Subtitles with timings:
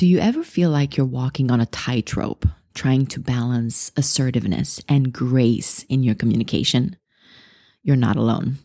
[0.00, 5.12] Do you ever feel like you're walking on a tightrope, trying to balance assertiveness and
[5.12, 6.96] grace in your communication?
[7.82, 8.60] You're not alone.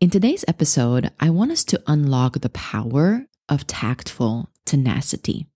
[0.00, 5.46] In today's episode, I want us to unlock the power of tactful tenacity.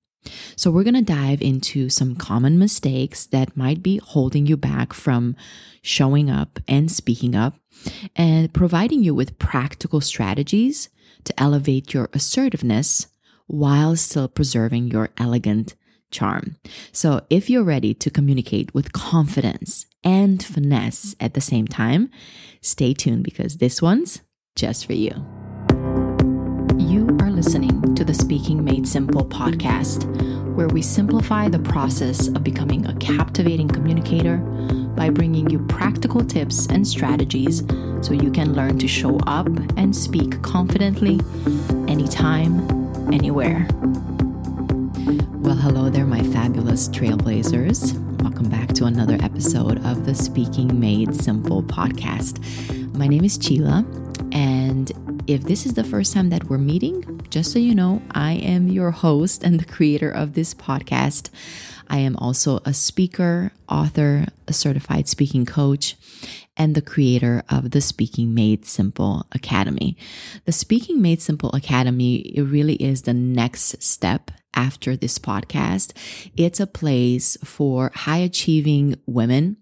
[0.57, 4.93] So, we're going to dive into some common mistakes that might be holding you back
[4.93, 5.37] from
[5.81, 7.55] showing up and speaking up,
[8.17, 10.89] and providing you with practical strategies
[11.23, 13.07] to elevate your assertiveness
[13.49, 15.75] while still preserving your elegant
[16.11, 16.57] charm.
[16.93, 22.11] So, if you're ready to communicate with confidence and finesse at the same time,
[22.61, 24.23] stay tuned because this one's
[24.55, 25.13] just for you.
[26.79, 30.05] You are listening to the Speaking Made Simple podcast,
[30.55, 34.39] where we simplify the process of becoming a captivating communicator
[34.97, 37.63] by bringing you practical tips and strategies
[38.01, 41.21] so you can learn to show up and speak confidently
[41.87, 43.67] anytime anywhere.
[45.41, 47.95] Well, hello there, my fabulous trailblazers.
[48.23, 52.39] Welcome back to another episode of the Speaking Made Simple podcast.
[52.95, 53.85] My name is Chila,
[54.35, 54.93] and
[55.27, 58.69] if this is the first time that we're meeting, just so you know, I am
[58.69, 61.31] your host and the creator of this podcast.
[61.89, 65.97] I am also a speaker, author, a certified speaking coach,
[66.59, 69.97] and the creator of the Speaking Made Simple Academy.
[70.45, 75.93] The Speaking Made Simple Academy, it really is the next step after this podcast.
[76.37, 79.59] It's a place for high achieving women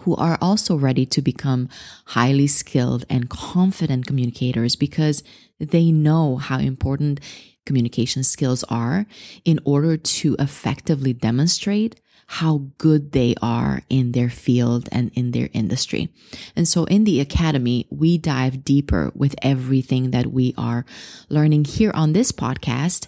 [0.00, 1.68] who are also ready to become
[2.06, 5.22] highly skilled and confident communicators because
[5.60, 7.20] they know how important
[7.66, 9.06] communication skills are
[9.44, 12.00] in order to effectively demonstrate
[12.36, 16.08] how good they are in their field and in their industry.
[16.56, 20.86] And so in the academy, we dive deeper with everything that we are
[21.28, 23.06] learning here on this podcast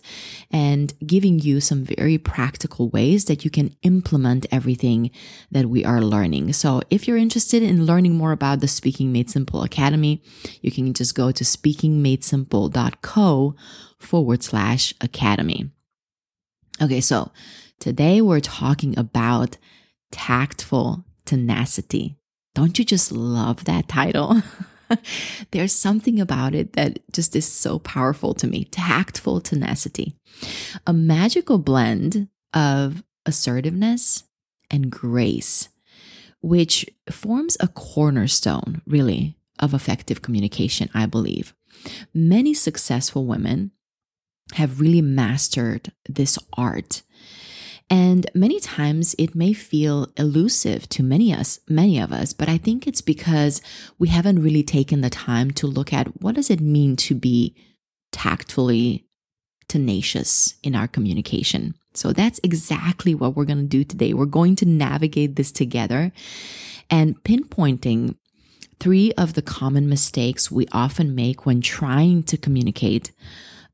[0.51, 5.11] and giving you some very practical ways that you can implement everything
[5.51, 6.53] that we are learning.
[6.53, 10.23] So if you're interested in learning more about the Speaking Made Simple Academy,
[10.61, 13.57] you can just go to speakingmadesimple.co
[13.99, 15.71] forward slash academy.
[16.83, 17.31] Okay, so
[17.85, 19.59] Today, we're talking about
[20.11, 22.17] tactful tenacity.
[22.55, 24.41] Don't you just love that title?
[25.51, 28.65] There's something about it that just is so powerful to me.
[28.65, 30.17] Tactful tenacity.
[30.87, 34.25] A magical blend of assertiveness
[34.71, 35.69] and grace,
[36.41, 41.53] which forms a cornerstone, really, of effective communication, I believe.
[42.15, 43.73] Many successful women
[44.55, 47.03] have really mastered this art
[47.91, 52.57] and many times it may feel elusive to many us, many of us, but I
[52.57, 53.61] think it's because
[53.99, 57.55] we haven't really taken the time to look at what does it mean to be
[58.11, 59.07] tactfully
[59.69, 61.75] tenacious in our communication.
[61.95, 64.15] So that's exactly what we're going to do today.
[64.15, 66.13] We're going to navigate this together
[66.91, 68.17] and pinpointing
[68.81, 73.13] three of the common mistakes we often make when trying to communicate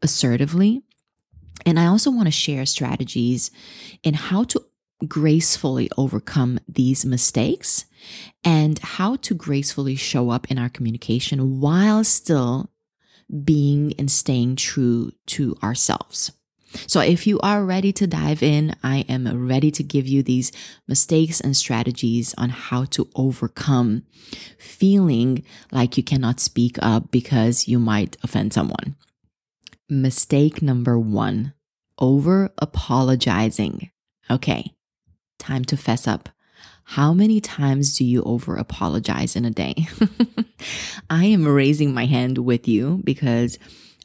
[0.03, 0.83] assertively
[1.67, 3.51] and I also want to share strategies
[4.03, 4.65] in how to
[5.07, 7.87] gracefully overcome these mistakes
[8.45, 12.71] and how to gracefully show up in our communication while still
[13.45, 16.33] being and staying true to ourselves.
[16.87, 20.53] So if you are ready to dive in, I am ready to give you these
[20.87, 24.05] mistakes and strategies on how to overcome
[24.57, 28.95] feeling like you cannot speak up because you might offend someone.
[29.91, 31.53] Mistake number one
[31.99, 33.91] over apologizing.
[34.31, 34.73] Okay,
[35.41, 36.29] time to fess up.
[36.85, 39.89] How many times do you over apologize in a day?
[41.11, 43.59] I am raising my hand with you because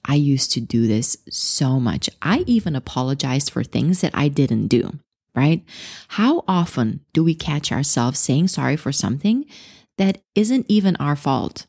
[0.04, 2.10] I used to do this so much.
[2.20, 4.98] I even apologized for things that I didn't do,
[5.36, 5.64] right?
[6.10, 9.46] How often do we catch ourselves saying sorry for something
[10.00, 11.68] that isn't even our fault?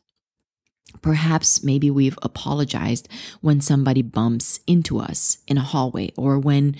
[1.01, 3.07] Perhaps maybe we've apologized
[3.41, 6.75] when somebody bumps into us in a hallway or when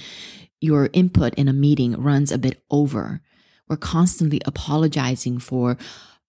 [0.60, 3.22] your input in a meeting runs a bit over.
[3.68, 5.78] We're constantly apologizing for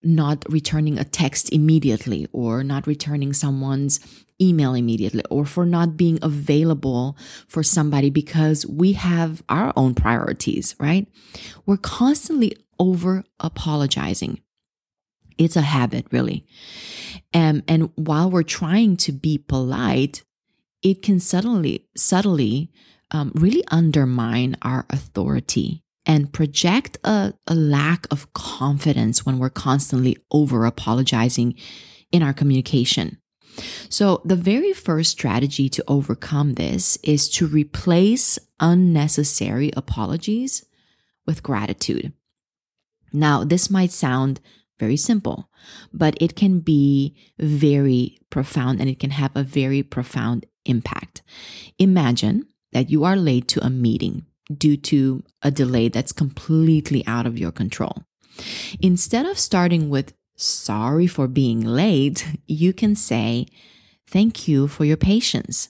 [0.03, 3.99] not returning a text immediately or not returning someone's
[4.41, 10.75] email immediately or for not being available for somebody because we have our own priorities,
[10.79, 11.07] right?
[11.65, 14.41] We're constantly over apologizing.
[15.39, 16.45] It's a habit, really.
[17.33, 20.23] Um, and while we're trying to be polite,
[20.83, 22.71] it can subtly, subtly
[23.11, 30.17] um, really undermine our authority and project a, a lack of confidence when we're constantly
[30.29, 31.55] over apologizing
[32.11, 33.17] in our communication.
[33.89, 40.65] So, the very first strategy to overcome this is to replace unnecessary apologies
[41.25, 42.13] with gratitude.
[43.11, 44.39] Now, this might sound
[44.79, 45.49] very simple,
[45.93, 51.21] but it can be very profound and it can have a very profound impact.
[51.77, 57.25] Imagine that you are late to a meeting due to a delay that's completely out
[57.25, 58.03] of your control.
[58.81, 63.45] Instead of starting with sorry for being late, you can say,
[64.07, 65.69] thank you for your patience.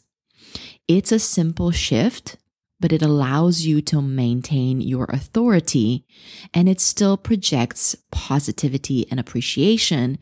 [0.88, 2.38] It's a simple shift
[2.80, 6.06] but it allows you to maintain your authority
[6.54, 10.18] and it still projects positivity and appreciation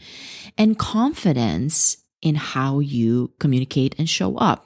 [0.57, 4.65] and confidence in how you communicate and show up.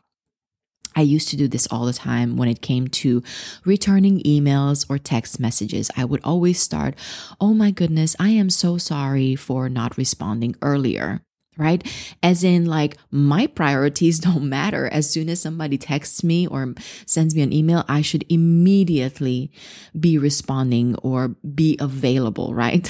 [0.96, 3.24] I used to do this all the time when it came to
[3.64, 5.90] returning emails or text messages.
[5.96, 6.96] I would always start,
[7.40, 11.22] Oh my goodness, I am so sorry for not responding earlier
[11.62, 11.86] right?
[12.24, 14.88] As in, like, my priorities don't matter.
[14.88, 16.74] As soon as somebody texts me or
[17.06, 19.52] sends me an email, I should immediately
[19.98, 22.90] be responding or be available, right?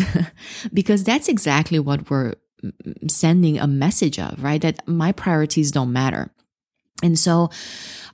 [0.73, 2.35] because that's exactly what we're
[3.07, 4.61] sending a message of, right?
[4.61, 6.31] That my priorities don't matter.
[7.03, 7.49] And so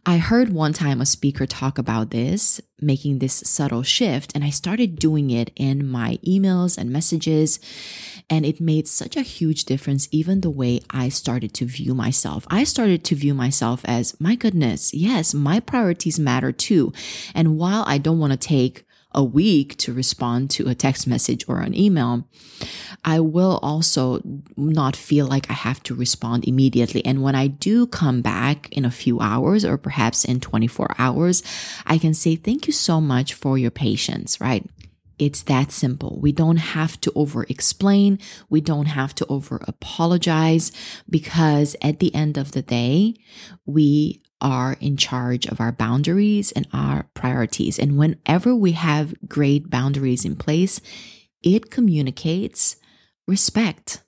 [0.06, 4.50] I heard one time a speaker talk about this, making this subtle shift, and I
[4.50, 7.60] started doing it in my emails and messages.
[8.30, 12.46] And it made such a huge difference, even the way I started to view myself.
[12.50, 16.92] I started to view myself as, my goodness, yes, my priorities matter too.
[17.34, 18.84] And while I don't want to take
[19.14, 22.28] a week to respond to a text message or an email,
[23.06, 24.22] I will also
[24.58, 27.06] not feel like I have to respond immediately.
[27.06, 31.42] And when I do come back in a few hours or perhaps in 24 hours,
[31.86, 34.66] I can say, thank you so much for your patience, right?
[35.20, 36.20] It's that simple.
[36.22, 38.20] We don't have to over explain.
[38.50, 40.72] We don't have to over apologize
[41.10, 43.16] because at the end of the day,
[43.66, 47.80] we are in charge of our boundaries and our priorities.
[47.80, 50.80] And whenever we have great boundaries in place,
[51.42, 52.76] it communicates
[53.28, 54.04] respect.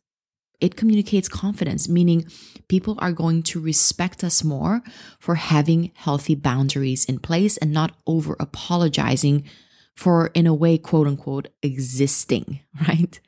[0.60, 2.28] It communicates confidence, meaning
[2.68, 4.84] people are going to respect us more
[5.20, 9.46] for having healthy boundaries in place and not over apologizing
[10.00, 13.20] for, in a way, quote unquote, existing, right?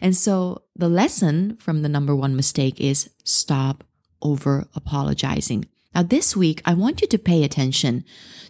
[0.00, 3.82] And so the lesson from the number one mistake is stop
[4.22, 5.64] over apologizing.
[5.92, 8.04] Now, this week, I want you to pay attention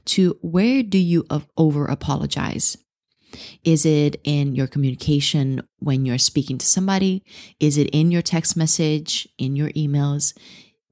[0.04, 1.24] to where do you
[1.56, 2.76] over apologize?
[3.64, 7.24] Is it in your communication when you're speaking to somebody?
[7.58, 10.36] Is it in your text message, in your emails?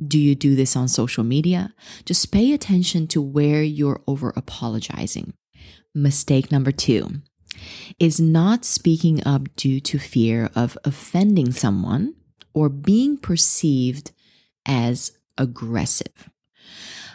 [0.02, 1.74] Do you do this on social media?
[2.06, 5.34] Just pay attention to where you're over apologizing.
[5.94, 7.20] Mistake number two
[7.98, 12.14] is not speaking up due to fear of offending someone
[12.54, 14.12] or being perceived
[14.66, 16.30] as aggressive.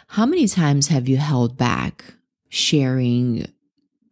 [0.08, 2.04] How many times have you held back
[2.48, 3.46] sharing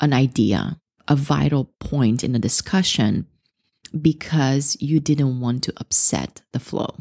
[0.00, 3.26] an idea, a vital point in a discussion
[4.00, 6.96] because you didn't want to upset the flow?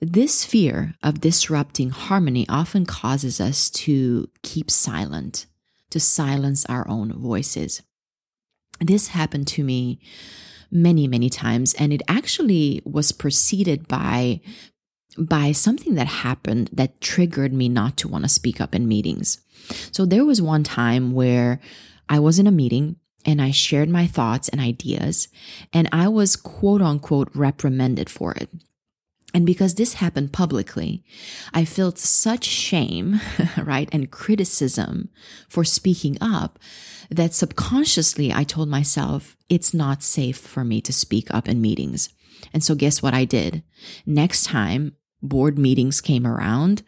[0.00, 5.46] This fear of disrupting harmony often causes us to keep silent,
[5.94, 7.80] to silence our own voices.
[8.80, 10.00] This happened to me
[10.68, 14.40] many, many times, and it actually was preceded by
[15.16, 19.38] by something that happened that triggered me not to want to speak up in meetings.
[19.92, 21.60] So there was one time where
[22.08, 25.28] I was in a meeting and I shared my thoughts and ideas,
[25.72, 28.50] and I was quote unquote reprimanded for it.
[29.34, 31.02] And because this happened publicly,
[31.52, 33.20] I felt such shame,
[33.58, 35.10] right, and criticism
[35.48, 36.60] for speaking up
[37.10, 42.10] that subconsciously I told myself it's not safe for me to speak up in meetings.
[42.52, 43.64] And so guess what I did?
[44.06, 46.82] Next time board meetings came around,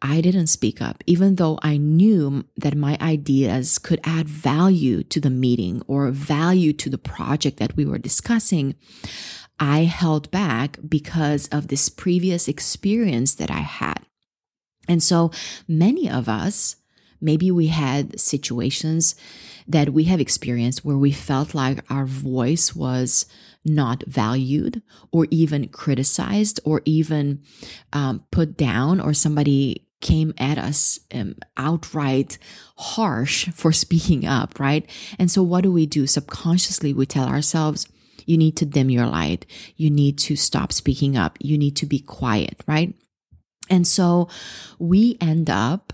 [0.00, 5.18] I didn't speak up, even though I knew that my ideas could add value to
[5.18, 8.74] the meeting or value to the project that we were discussing.
[9.58, 14.00] I held back because of this previous experience that I had.
[14.88, 15.30] And so
[15.66, 16.76] many of us,
[17.20, 19.14] maybe we had situations
[19.66, 23.26] that we have experienced where we felt like our voice was
[23.64, 27.42] not valued or even criticized or even
[27.92, 32.36] um, put down or somebody came at us um, outright
[32.76, 34.88] harsh for speaking up, right?
[35.18, 36.06] And so what do we do?
[36.06, 37.88] Subconsciously, we tell ourselves,
[38.26, 39.46] you need to dim your light.
[39.76, 41.38] You need to stop speaking up.
[41.40, 42.94] You need to be quiet, right?
[43.70, 44.28] And so
[44.78, 45.92] we end up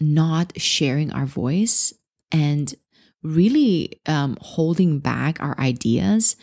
[0.00, 1.92] not sharing our voice
[2.32, 2.74] and
[3.22, 6.36] really um, holding back our ideas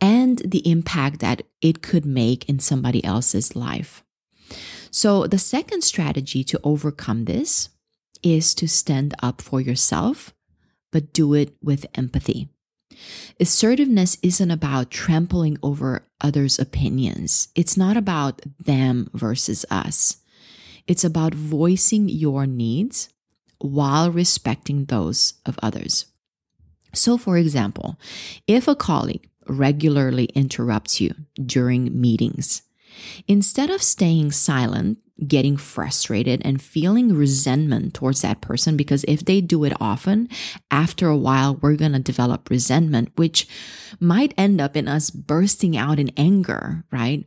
[0.00, 4.02] and the impact that it could make in somebody else's life.
[4.90, 7.68] So, the second strategy to overcome this
[8.22, 10.34] is to stand up for yourself,
[10.90, 12.48] but do it with empathy.
[13.38, 17.48] Assertiveness isn't about trampling over others' opinions.
[17.54, 20.18] It's not about them versus us.
[20.86, 23.08] It's about voicing your needs
[23.58, 26.06] while respecting those of others.
[26.94, 27.98] So, for example,
[28.46, 32.62] if a colleague regularly interrupts you during meetings,
[33.26, 39.40] instead of staying silent, getting frustrated, and feeling resentment towards that person, because if they
[39.40, 40.28] do it often,
[40.70, 43.48] after a while, we're going to develop resentment, which
[43.98, 47.24] might end up in us bursting out in anger, right?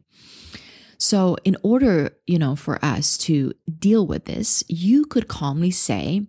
[0.98, 6.28] So, in order, you know, for us to deal with this, you could calmly say,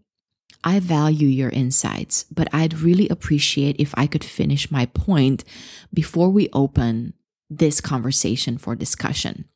[0.62, 5.42] I value your insights, but I'd really appreciate if I could finish my point
[5.92, 7.14] before we open
[7.50, 9.46] this conversation for discussion.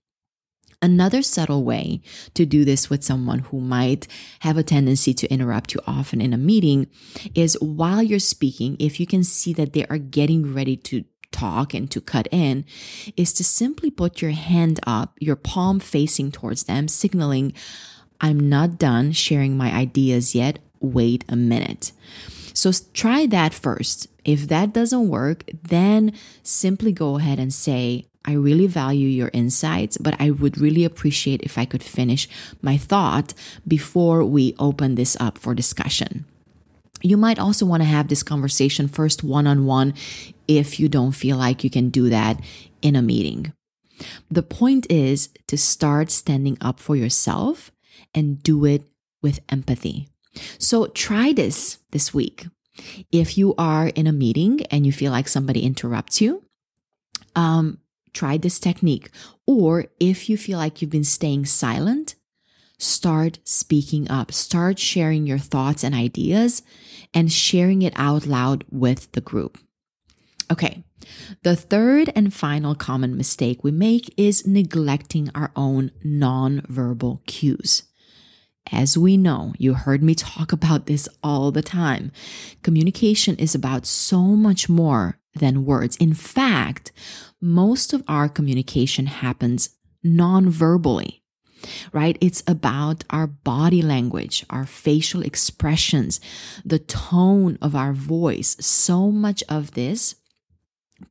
[0.82, 2.02] Another subtle way
[2.34, 4.06] to do this with someone who might
[4.40, 6.88] have a tendency to interrupt you often in a meeting
[7.34, 11.72] is while you're speaking, if you can see that they are getting ready to talk
[11.72, 12.66] and to cut in,
[13.16, 17.54] is to simply put your hand up, your palm facing towards them, signaling,
[18.20, 21.92] I'm not done sharing my ideas yet wait a minute.
[22.54, 24.08] So try that first.
[24.24, 29.98] If that doesn't work, then simply go ahead and say, I really value your insights,
[29.98, 32.26] but I would really appreciate if I could finish
[32.62, 33.34] my thought
[33.68, 36.24] before we open this up for discussion.
[37.02, 39.92] You might also want to have this conversation first one on one
[40.48, 42.40] if you don't feel like you can do that
[42.80, 43.52] in a meeting.
[44.30, 47.70] The point is to start standing up for yourself
[48.14, 48.84] and do it
[49.20, 50.08] with empathy.
[50.58, 52.46] So try this this week.
[53.12, 56.42] If you are in a meeting and you feel like somebody interrupts you,
[57.36, 57.78] um,
[58.12, 59.10] try this technique.
[59.46, 62.14] Or if you feel like you've been staying silent,
[62.78, 66.62] start speaking up, start sharing your thoughts and ideas
[67.12, 69.58] and sharing it out loud with the group.
[70.50, 70.82] Okay.
[71.42, 77.84] The third and final common mistake we make is neglecting our own nonverbal cues.
[78.72, 82.10] As we know, you heard me talk about this all the time.
[82.62, 85.96] Communication is about so much more than words.
[85.96, 86.90] In fact,
[87.40, 89.70] most of our communication happens
[90.02, 91.22] non-verbally,
[91.92, 92.16] right?
[92.20, 96.20] It's about our body language, our facial expressions,
[96.64, 98.56] the tone of our voice.
[98.60, 100.14] So much of this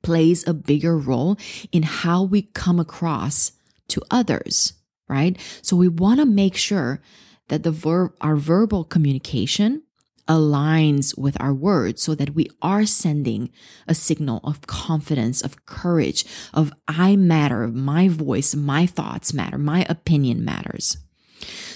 [0.01, 1.37] plays a bigger role
[1.71, 3.51] in how we come across
[3.89, 4.73] to others,
[5.07, 5.37] right?
[5.61, 7.01] So we want to make sure
[7.49, 9.83] that the ver- our verbal communication
[10.27, 13.51] aligns with our words so that we are sending
[13.87, 19.85] a signal of confidence, of courage, of I matter, my voice, my thoughts matter, my
[19.89, 20.97] opinion matters.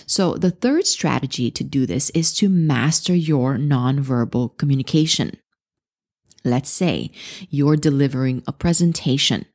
[0.05, 5.31] So the third strategy to do this is to master your nonverbal communication.
[6.45, 7.12] Let's say
[7.50, 9.45] you're delivering a presentation.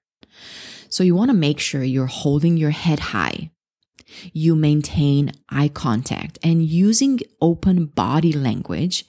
[0.90, 3.50] So you want to make sure you're holding your head high,
[4.32, 9.04] you maintain eye contact and using open body language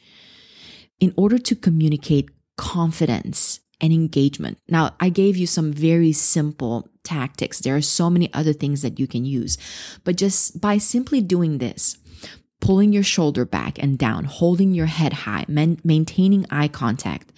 [1.00, 4.58] in order to communicate confidence and engagement.
[4.70, 7.60] Now, I gave you some very simple tactics.
[7.60, 9.58] There are so many other things that you can use,
[10.04, 11.98] but just by simply doing this,
[12.62, 17.34] pulling your shoulder back and down, holding your head high, man- maintaining eye contact,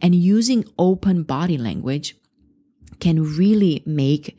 [0.00, 2.14] and using open body language
[3.00, 4.38] can really make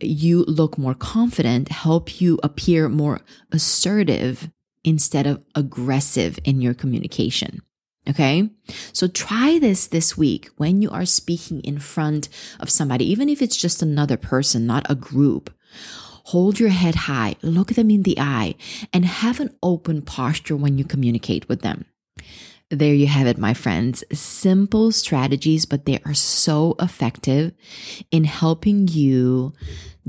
[0.00, 3.20] you look more confident, help you appear more
[3.52, 4.50] assertive
[4.84, 7.62] instead of aggressive in your communication.
[8.08, 8.48] Okay.
[8.92, 12.28] So try this this week when you are speaking in front
[12.58, 15.52] of somebody, even if it's just another person, not a group.
[16.24, 18.54] Hold your head high, look them in the eye,
[18.92, 21.86] and have an open posture when you communicate with them.
[22.70, 24.04] There you have it, my friends.
[24.12, 27.52] Simple strategies, but they are so effective
[28.10, 29.54] in helping you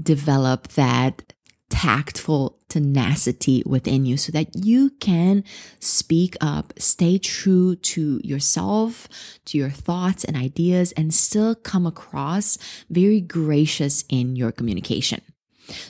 [0.01, 1.33] develop that
[1.69, 5.43] tactful tenacity within you so that you can
[5.79, 9.07] speak up, stay true to yourself,
[9.45, 12.57] to your thoughts and ideas, and still come across
[12.89, 15.21] very gracious in your communication.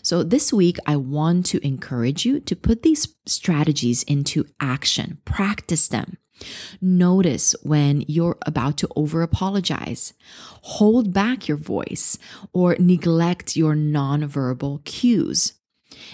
[0.01, 5.87] So, this week, I want to encourage you to put these strategies into action, practice
[5.87, 6.17] them.
[6.81, 10.13] Notice when you're about to over apologize.
[10.61, 12.17] Hold back your voice
[12.53, 15.53] or neglect your nonverbal cues.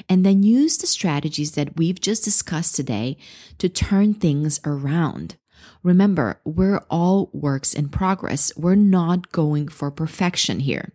[0.09, 3.17] And then use the strategies that we've just discussed today
[3.59, 5.35] to turn things around.
[5.83, 8.51] Remember, we're all works in progress.
[8.57, 10.93] We're not going for perfection here.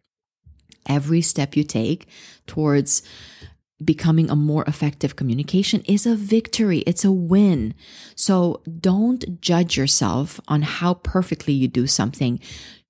[0.89, 2.09] Every step you take
[2.47, 3.03] towards
[3.85, 6.81] becoming a more effective communication is a victory.
[6.81, 7.75] It's a win.
[8.15, 12.41] So don't judge yourself on how perfectly you do something.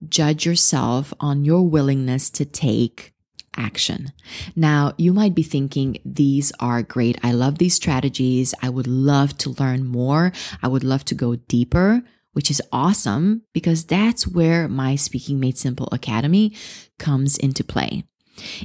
[0.09, 3.13] Judge yourself on your willingness to take
[3.57, 4.13] action.
[4.57, 7.19] Now, you might be thinking these are great.
[7.23, 8.55] I love these strategies.
[8.63, 10.33] I would love to learn more.
[10.63, 15.59] I would love to go deeper, which is awesome because that's where my Speaking Made
[15.59, 16.55] Simple Academy
[16.99, 18.05] comes into play.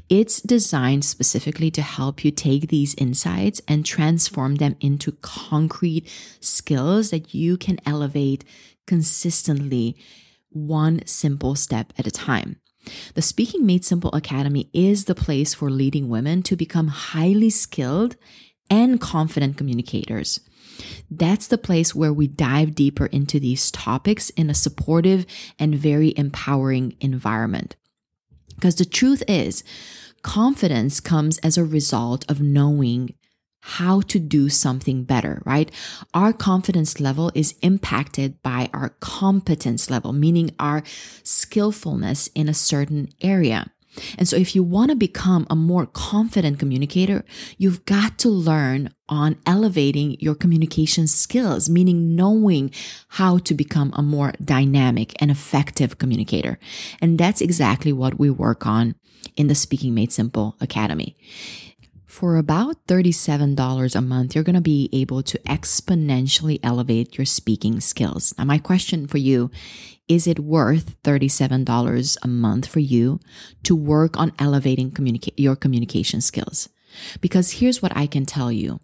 [0.10, 7.10] It's designed specifically to help you take these insights and transform them into concrete skills
[7.10, 8.44] that you can elevate
[8.88, 9.96] consistently,
[10.50, 12.60] one simple step at a time.
[13.16, 18.16] The Speaking Made Simple Academy is the place for leading women to become highly skilled
[18.70, 20.40] and confident communicators.
[21.10, 25.26] That's the place where we dive deeper into these topics in a supportive
[25.58, 27.76] and very empowering environment.
[28.56, 29.64] Because the truth is,
[30.22, 33.14] confidence comes as a result of knowing
[33.62, 35.72] how to do something better, right?
[36.14, 40.84] Our confidence level is impacted by our competence level, meaning our
[41.24, 43.72] skillfulness in a certain area.
[44.18, 47.24] And so, if you want to become a more confident communicator,
[47.58, 52.72] you've got to learn on elevating your communication skills, meaning knowing
[53.10, 56.58] how to become a more dynamic and effective communicator.
[57.02, 58.96] And that's exactly what we work on
[59.36, 61.16] in the Speaking Made Simple Academy.
[62.16, 67.82] For about $37 a month, you're going to be able to exponentially elevate your speaking
[67.82, 68.34] skills.
[68.38, 69.52] Now, my question for you
[70.08, 73.20] is it worth $37 a month for you
[73.64, 76.70] to work on elevating communica- your communication skills?
[77.20, 78.80] Because here's what I can tell you.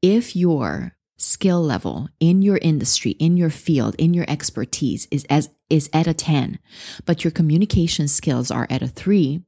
[0.00, 5.50] If your skill level in your industry, in your field, in your expertise is as
[5.68, 6.60] is at a 10,
[7.06, 9.42] but your communication skills are at a 3,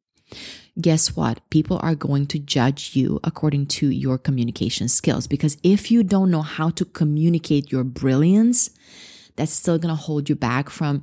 [0.81, 1.41] guess what?
[1.51, 5.27] People are going to judge you according to your communication skills.
[5.27, 8.71] Because if you don't know how to communicate your brilliance,
[9.37, 11.03] that's still going to hold you back from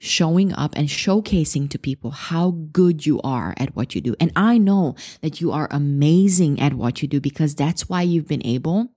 [0.00, 4.14] showing up and showcasing to people how good you are at what you do.
[4.20, 8.28] And I know that you are amazing at what you do because that's why you've
[8.28, 8.90] been able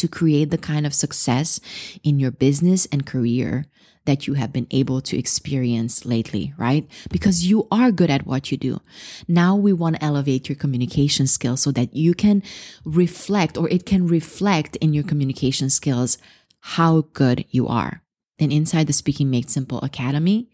[0.00, 1.60] to create the kind of success
[2.02, 3.66] in your business and career
[4.06, 6.88] that you have been able to experience lately, right?
[7.10, 8.80] Because you are good at what you do.
[9.28, 12.42] Now we want to elevate your communication skills so that you can
[12.84, 16.18] reflect or it can reflect in your communication skills
[16.60, 18.02] how good you are.
[18.38, 20.48] And inside the Speaking Made Simple Academy,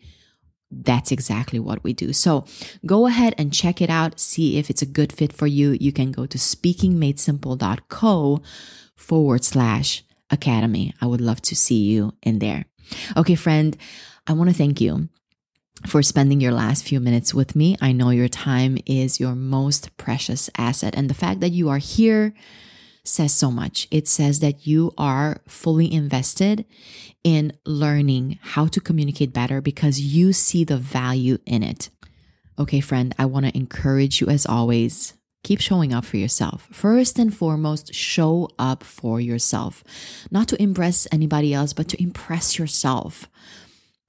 [0.71, 2.13] that's exactly what we do.
[2.13, 2.45] So
[2.85, 4.19] go ahead and check it out.
[4.19, 5.77] See if it's a good fit for you.
[5.81, 8.43] You can go to speakingmadesimple.co
[8.97, 10.93] forward slash academy.
[11.01, 12.65] I would love to see you in there.
[13.17, 13.77] Okay, friend,
[14.27, 15.09] I want to thank you
[15.87, 17.77] for spending your last few minutes with me.
[17.81, 21.79] I know your time is your most precious asset, and the fact that you are
[21.79, 22.35] here
[23.07, 23.89] says so much.
[23.91, 26.65] It says that you are fully invested
[27.25, 31.91] in learning how to communicate better because you see the value in it.
[32.59, 35.15] Okay, friend, I want to encourage you as always
[35.47, 36.69] keep showing up for yourself.
[36.73, 39.85] First and foremost, show up for yourself.
[40.31, 43.29] Not to impress anybody else, but to impress yourself.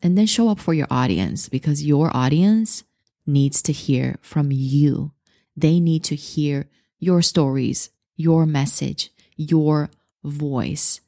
[0.01, 2.83] And then show up for your audience because your audience
[3.27, 5.11] needs to hear from you.
[5.55, 9.89] They need to hear your stories, your message, your
[10.23, 10.99] voice.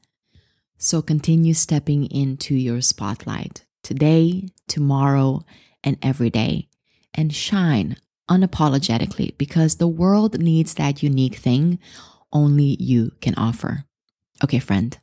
[0.77, 5.43] So continue stepping into your spotlight today, tomorrow,
[5.83, 6.69] and every day
[7.13, 7.97] and shine
[8.29, 11.79] unapologetically because the world needs that unique thing
[12.31, 13.85] only you can offer.
[14.43, 14.97] Okay, friend,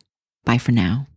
[0.44, 1.08] bye for now.